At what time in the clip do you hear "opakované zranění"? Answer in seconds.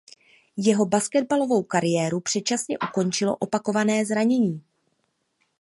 3.37-4.63